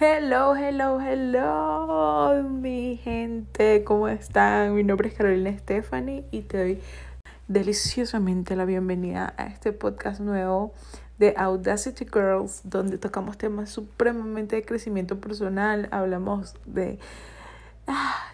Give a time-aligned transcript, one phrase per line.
[0.00, 4.74] Hello, hello, hello, mi gente, ¿cómo están?
[4.74, 6.80] Mi nombre es Carolina Stephanie y te doy
[7.46, 10.74] deliciosamente la bienvenida a este podcast nuevo
[11.18, 16.98] de Audacity Girls, donde tocamos temas supremamente de crecimiento personal, hablamos de,
[17.86, 18.32] ah,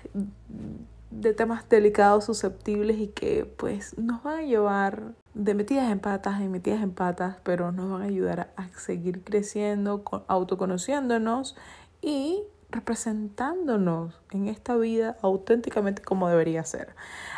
[1.10, 6.40] de temas delicados, susceptibles y que pues nos van a llevar de metidas en patas
[6.40, 11.56] y metidas en patas, pero nos van a ayudar a seguir creciendo, autoconociéndonos
[12.00, 16.94] y representándonos en esta vida auténticamente como debería ser.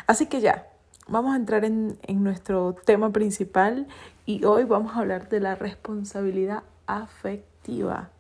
[0.07, 0.69] Así que ya,
[1.09, 3.87] vamos a entrar en, en nuestro tema principal
[4.27, 8.11] y hoy vamos a hablar de la responsabilidad afectiva.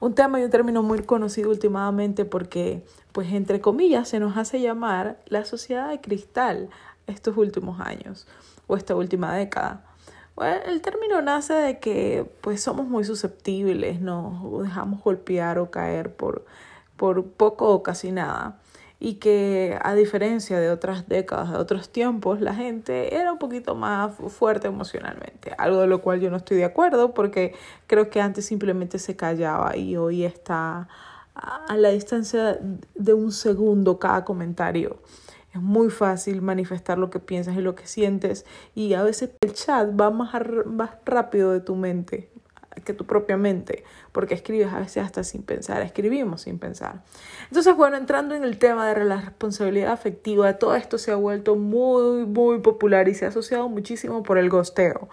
[0.00, 4.60] Un tema y un término muy conocido últimamente porque, pues entre comillas, se nos hace
[4.60, 6.68] llamar la sociedad de cristal
[7.06, 8.26] estos últimos años
[8.66, 9.84] o esta última década.
[10.66, 16.44] El término nace de que pues somos muy susceptibles, nos dejamos golpear o caer por,
[16.96, 18.58] por poco o casi nada
[18.98, 23.76] y que a diferencia de otras décadas, de otros tiempos, la gente era un poquito
[23.76, 27.54] más fuerte emocionalmente, algo de lo cual yo no estoy de acuerdo porque
[27.86, 30.88] creo que antes simplemente se callaba y hoy está
[31.34, 32.60] a la distancia
[32.94, 34.98] de un segundo cada comentario.
[35.54, 39.54] Es muy fácil manifestar lo que piensas y lo que sientes y a veces el
[39.54, 40.34] chat va más,
[41.04, 42.28] rápido de tu mente
[42.84, 47.04] que tu propia mente, porque escribes a veces hasta sin pensar, escribimos sin pensar.
[47.48, 51.54] Entonces, bueno, entrando en el tema de la responsabilidad afectiva, todo esto se ha vuelto
[51.54, 55.08] muy, muy popular y se ha asociado muchísimo por el gosteo.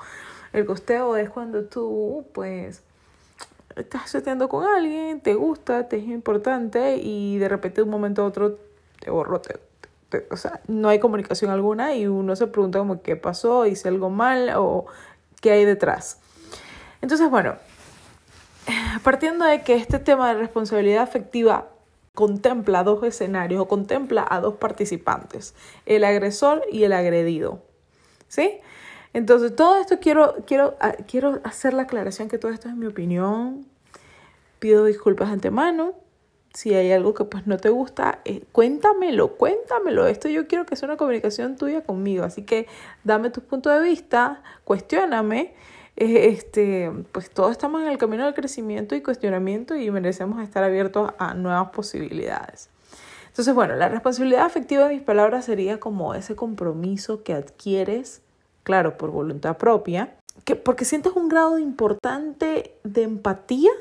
[0.54, 2.82] El gosteo es cuando tú, pues,
[3.76, 8.24] estás chateando con alguien, te gusta, te es importante y de repente de un momento
[8.24, 8.58] a otro
[9.00, 9.42] te borró,
[10.30, 14.10] o sea, no hay comunicación alguna y uno se pregunta como qué pasó, hice algo
[14.10, 14.86] mal o
[15.40, 16.20] qué hay detrás.
[17.02, 17.56] Entonces, bueno,
[19.04, 21.68] partiendo de que este tema de responsabilidad afectiva
[22.14, 25.56] contempla dos escenarios o contempla a dos participantes,
[25.86, 27.64] el agresor y el agredido.
[28.28, 28.60] ¿Sí?
[29.14, 32.88] Entonces, todo esto quiero, quiero, ah, quiero hacer la aclaración que todo esto es mi
[32.88, 33.66] opinión.
[34.60, 35.94] Pido disculpas antemano.
[36.54, 40.08] Si hay algo que pues no te gusta, eh, cuéntamelo, cuéntamelo.
[40.08, 42.26] Esto yo quiero que sea una comunicación tuya conmigo.
[42.26, 42.68] Así que
[43.04, 45.54] dame tu punto de vista, cuestióname
[45.96, 51.12] este, pues todos estamos en el camino del crecimiento y cuestionamiento y merecemos estar abiertos
[51.20, 52.70] a nuevas posibilidades.
[53.28, 58.22] Entonces, bueno, la responsabilidad afectiva de mis palabras sería como ese compromiso que adquieres,
[58.64, 63.72] claro, por voluntad propia, que porque sientes un grado importante de empatía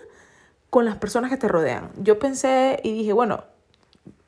[0.69, 1.91] con las personas que te rodean.
[1.97, 3.45] Yo pensé y dije, bueno,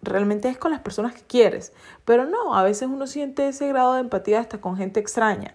[0.02, 1.72] realmente es con las personas que quieres,
[2.04, 5.54] pero no, a veces uno siente ese grado de empatía hasta con gente extraña.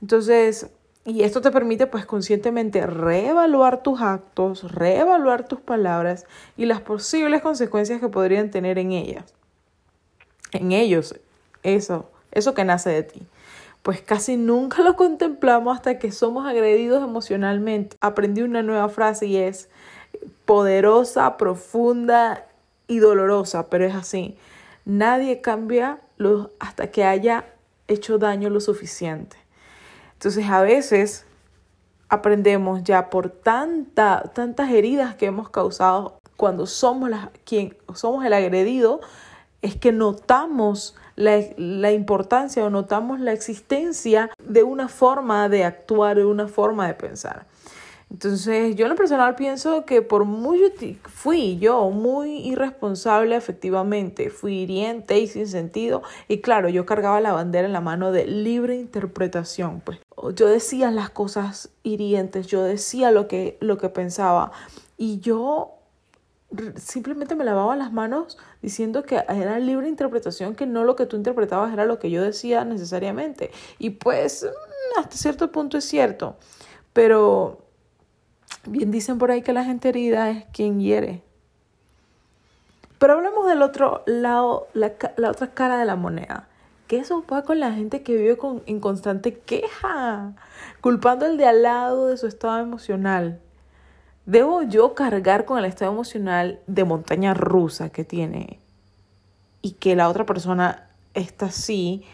[0.00, 0.70] Entonces,
[1.04, 7.42] y esto te permite pues conscientemente reevaluar tus actos, reevaluar tus palabras y las posibles
[7.42, 9.34] consecuencias que podrían tener en ellas.
[10.52, 11.18] En ellos,
[11.62, 13.26] eso, eso que nace de ti.
[13.82, 17.96] Pues casi nunca lo contemplamos hasta que somos agredidos emocionalmente.
[18.00, 19.70] Aprendí una nueva frase y es
[20.44, 22.46] poderosa, profunda
[22.86, 24.36] y dolorosa, pero es así.
[24.84, 26.00] Nadie cambia
[26.58, 27.46] hasta que haya
[27.88, 29.36] hecho daño lo suficiente.
[30.14, 31.24] Entonces a veces
[32.10, 38.32] aprendemos ya por tanta, tantas heridas que hemos causado cuando somos, la, quien, somos el
[38.32, 39.00] agredido,
[39.62, 46.16] es que notamos la, la, importancia o notamos la existencia de una forma de actuar,
[46.16, 47.46] de una forma de pensar.
[48.10, 50.60] Entonces, yo en lo personal pienso que por mucho
[51.04, 57.32] fui yo muy irresponsable efectivamente, fui hiriente y sin sentido y claro, yo cargaba la
[57.32, 60.00] bandera en la mano de libre interpretación, pues
[60.34, 64.50] yo decía las cosas hirientes, yo decía lo que lo que pensaba
[64.96, 65.79] y yo
[66.76, 71.16] simplemente me lavaba las manos diciendo que era libre interpretación, que no lo que tú
[71.16, 73.50] interpretabas era lo que yo decía necesariamente.
[73.78, 74.46] Y pues
[74.98, 76.36] hasta cierto punto es cierto,
[76.92, 77.70] pero
[78.66, 81.22] Bien dicen por ahí que la gente herida es quien hiere.
[82.98, 84.92] Pero hablemos del otro lado, la,
[85.28, 86.48] otra cara de la moneda.
[86.86, 90.34] Que eso va con la gente que vive con, en constante queja,
[90.82, 93.40] culpando al de al lado de su estado emocional.
[94.26, 98.60] ¿Debo yo cargar con el estado emocional de montaña rusa que tiene
[99.62, 102.04] y que la otra persona está así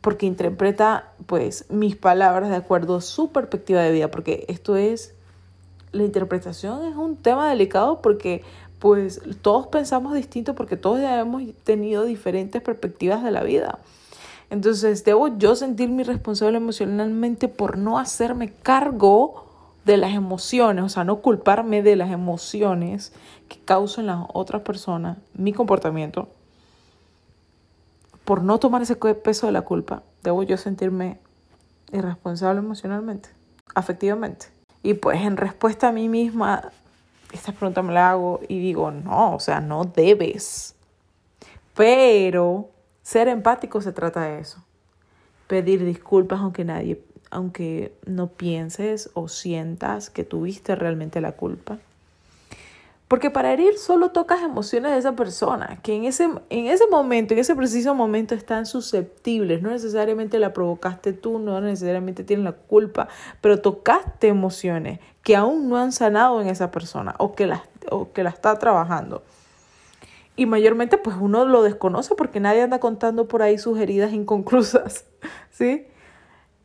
[0.00, 4.10] porque interpreta pues mis palabras de acuerdo a su perspectiva de vida?
[4.10, 5.14] Porque esto es
[5.92, 8.42] la interpretación es un tema delicado porque
[8.78, 13.78] pues todos pensamos distinto porque todos ya hemos tenido diferentes perspectivas de la vida.
[14.50, 19.47] Entonces, ¿debo yo sentirme responsable emocionalmente por no hacerme cargo
[19.88, 23.14] de las emociones, o sea, no culparme de las emociones
[23.48, 26.28] que causan las otras personas, mi comportamiento,
[28.26, 31.18] por no tomar ese peso de la culpa, debo yo sentirme
[31.90, 33.30] irresponsable emocionalmente,
[33.74, 34.48] afectivamente.
[34.82, 36.70] Y pues en respuesta a mí misma,
[37.32, 40.74] esta pregunta me la hago y digo, no, o sea, no debes.
[41.74, 42.68] Pero
[43.00, 44.62] ser empático se trata de eso.
[45.46, 51.78] Pedir disculpas aunque nadie, aunque no pienses o sientas que tuviste realmente la culpa.
[53.08, 57.32] Porque para herir solo tocas emociones de esa persona, que en ese, en ese momento,
[57.32, 59.62] en ese preciso momento están susceptibles.
[59.62, 63.08] No necesariamente la provocaste tú, no necesariamente tienen la culpa,
[63.40, 67.50] pero tocaste emociones que aún no han sanado en esa persona o que
[67.90, 69.22] o que la está trabajando.
[70.36, 75.06] Y mayormente pues uno lo desconoce porque nadie anda contando por ahí sus heridas inconclusas,
[75.50, 75.86] ¿sí?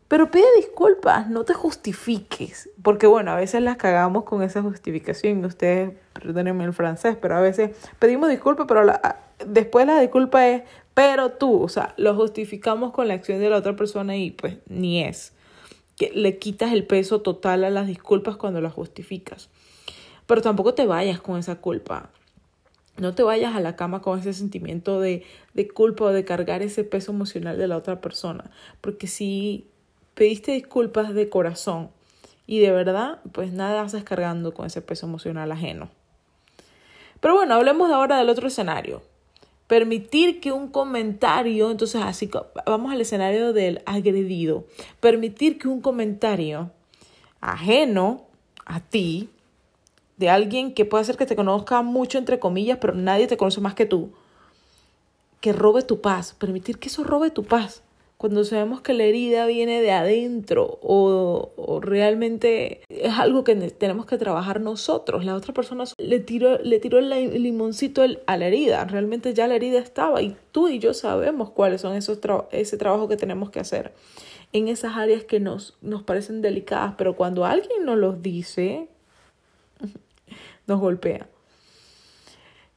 [0.08, 5.44] Pero pide disculpas, no te justifiques, porque bueno, a veces las cagamos con esa justificación,
[5.46, 10.64] ustedes, perdónenme el francés, pero a veces pedimos disculpas, pero la, después la disculpa es,
[10.94, 14.58] pero tú, o sea, lo justificamos con la acción de la otra persona y pues
[14.68, 15.34] ni es,
[15.96, 19.50] que le quitas el peso total a las disculpas cuando las justificas.
[20.26, 22.10] Pero tampoco te vayas con esa culpa.
[22.98, 25.24] No te vayas a la cama con ese sentimiento de,
[25.54, 28.52] de culpa o de cargar ese peso emocional de la otra persona.
[28.82, 29.68] Porque si
[30.14, 31.90] pediste disculpas de corazón
[32.46, 35.90] y de verdad, pues nada haces cargando con ese peso emocional ajeno.
[37.20, 39.02] Pero bueno, hablemos ahora del otro escenario.
[39.68, 42.30] Permitir que un comentario, entonces así
[42.66, 44.66] vamos al escenario del agredido.
[45.00, 46.72] Permitir que un comentario
[47.40, 48.26] ajeno
[48.66, 49.30] a ti,
[50.18, 53.62] de alguien que puede ser que te conozca mucho, entre comillas, pero nadie te conoce
[53.62, 54.12] más que tú,
[55.40, 56.36] que robe tu paz.
[56.38, 57.84] Permitir que eso robe tu paz
[58.24, 64.18] cuando sabemos que la herida viene de adentro o, realmente es algo que tenemos que
[64.18, 65.26] trabajar nosotros.
[65.26, 67.10] La otra persona le tiró, le tiró el
[67.44, 68.86] limoncito a la herida.
[68.86, 72.20] Realmente ya la herida estaba y tú y yo sabemos cuáles son esos
[72.52, 73.92] ese trabajo que tenemos que hacer
[74.54, 78.88] en esas áreas que nos, nos parecen delicadas, pero cuando alguien nos los dice,
[80.66, 81.28] nos golpea.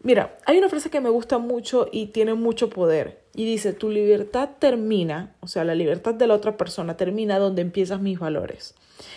[0.07, 3.25] Mira, hay una frase que me gusta mucho y tiene mucho poder.
[3.35, 7.63] Y dice, tu libertad termina, o sea, la libertad de la otra persona termina donde
[7.63, 8.77] empiezas mis valores.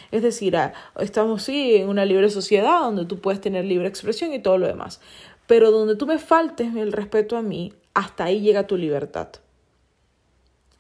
[0.10, 4.34] Es decir, ah, estamos sí en una libre sociedad donde tú puedes tener libre expresión
[4.34, 5.00] y todo lo demás.
[5.46, 9.28] Pero donde tú me faltes el respeto a mí, hasta ahí llega tu libertad.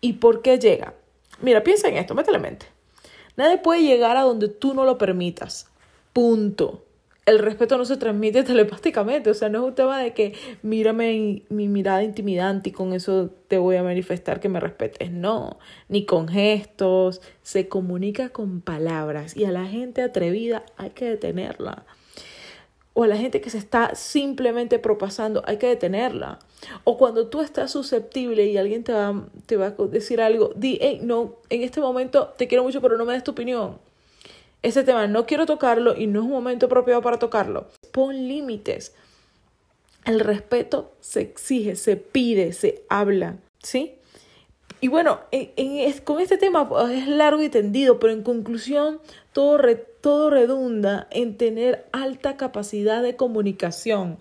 [0.01, 0.95] ¿Y por qué llega?
[1.39, 2.65] Mira, piensa en esto, métele mente.
[3.37, 5.67] Nadie puede llegar a donde tú no lo permitas.
[6.13, 6.83] Punto
[7.29, 11.43] el respeto no se transmite telepáticamente, o sea, no es un tema de que mírame
[11.49, 16.05] mi mirada intimidante y con eso te voy a manifestar que me respetes, no, ni
[16.05, 21.85] con gestos, se comunica con palabras y a la gente atrevida hay que detenerla.
[22.95, 26.39] O a la gente que se está simplemente propasando, hay que detenerla.
[26.83, 30.99] O cuando tú estás susceptible y alguien te va, te va a decir algo, di,
[31.01, 33.77] no, en este momento te quiero mucho, pero no me des tu opinión
[34.61, 37.67] ese tema no quiero tocarlo y no es un momento apropiado para tocarlo.
[37.91, 38.93] Pon límites.
[40.05, 43.95] El respeto se exige, se pide, se habla, ¿sí?
[44.81, 45.19] Y bueno,
[46.05, 49.01] con este tema pues, es largo y tendido, pero en conclusión
[49.33, 49.59] todo,
[49.99, 54.19] todo redunda en tener alta capacidad de comunicación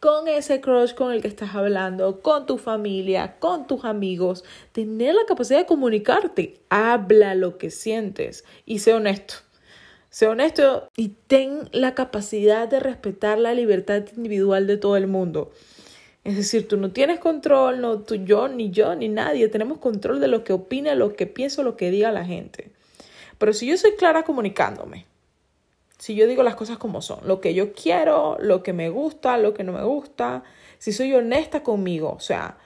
[0.00, 4.44] con ese crush con el que estás hablando, con tu familia, con tus amigos.
[4.72, 6.60] Tener la capacidad de comunicarte.
[6.68, 9.34] Habla lo que sientes y sé honesto.
[10.10, 15.52] Sé honesto y ten la capacidad de respetar la libertad individual de todo el mundo.
[16.24, 19.48] Es decir, tú no tienes control, no tú, yo, ni yo, ni nadie.
[19.48, 22.70] Tenemos control de lo que opina, lo que piensa, lo que diga la gente.
[23.38, 25.06] Pero si yo soy clara comunicándome,
[25.98, 29.36] si yo digo las cosas como son, lo que yo quiero, lo que me gusta,
[29.38, 30.42] lo que no me gusta,
[30.78, 32.58] si soy honesta conmigo, o sea,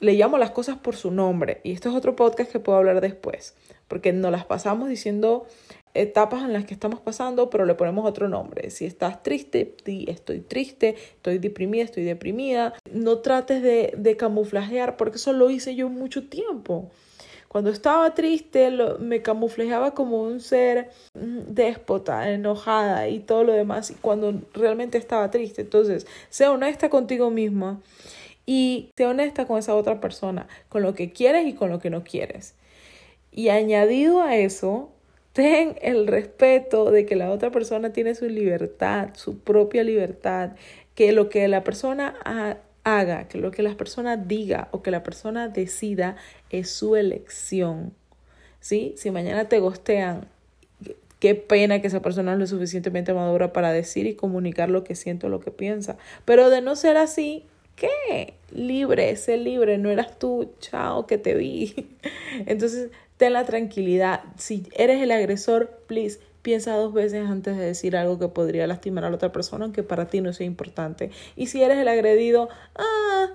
[0.00, 1.60] le llamo las cosas por su nombre.
[1.64, 3.54] Y esto es otro podcast que puedo hablar después,
[3.88, 5.46] porque nos las pasamos diciendo
[6.00, 8.70] etapas en las que estamos pasando, pero le ponemos otro nombre.
[8.70, 12.74] Si estás triste, di estoy triste, estoy deprimida, estoy deprimida.
[12.92, 16.90] No trates de, de camuflajear, porque eso lo hice yo mucho tiempo.
[17.48, 24.42] Cuando estaba triste, me camuflajeaba como un ser déspota, enojada y todo lo demás, cuando
[24.52, 25.62] realmente estaba triste.
[25.62, 27.80] Entonces, sea honesta contigo misma
[28.44, 31.88] y sea honesta con esa otra persona, con lo que quieres y con lo que
[31.88, 32.54] no quieres.
[33.32, 34.90] Y añadido a eso,
[35.36, 40.52] ten el respeto de que la otra persona tiene su libertad, su propia libertad,
[40.94, 42.14] que lo que la persona
[42.84, 46.16] haga, que lo que la persona diga o que la persona decida
[46.48, 47.92] es su elección.
[48.60, 48.94] ¿Sí?
[48.96, 50.26] Si mañana te gostean,
[51.18, 54.84] Qué pena que esa persona no es lo suficientemente madura para decir y comunicar lo
[54.84, 55.96] que siento, lo que piensa.
[56.26, 58.34] Pero de no ser así, ¿qué?
[58.50, 61.88] Libre, sé libre, no eras tú, chao, que te vi.
[62.46, 64.22] Entonces, ten la tranquilidad.
[64.36, 69.04] Si eres el agresor, please, piensa dos veces antes de decir algo que podría lastimar
[69.04, 71.10] a la otra persona, aunque para ti no sea importante.
[71.34, 73.26] Y si eres el agredido, ah,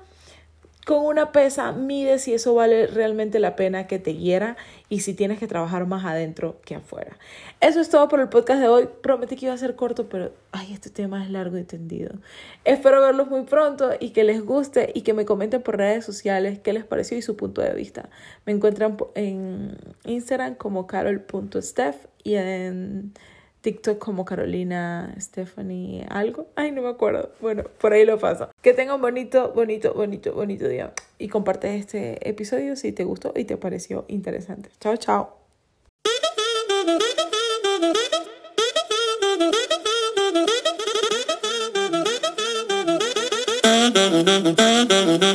[0.91, 4.57] con una pesa, mide si eso vale realmente la pena que te hiera
[4.89, 7.17] y si tienes que trabajar más adentro que afuera.
[7.61, 8.89] Eso es todo por el podcast de hoy.
[9.01, 12.15] Prometí que iba a ser corto, pero ay, este tema es largo y tendido.
[12.65, 16.59] Espero verlos muy pronto y que les guste y que me comenten por redes sociales
[16.59, 18.09] qué les pareció y su punto de vista.
[18.45, 21.95] Me encuentran en Instagram como carol.steph
[22.25, 23.13] y en
[23.61, 26.47] TikTok como Carolina Stephanie algo.
[26.55, 27.31] Ay, no me acuerdo.
[27.39, 28.49] Bueno, por ahí lo paso.
[28.61, 30.93] Que tenga un bonito, bonito, bonito, bonito día.
[31.17, 34.69] Y comparte este episodio si te gustó y te pareció interesante.
[34.79, 35.37] Chao, chao.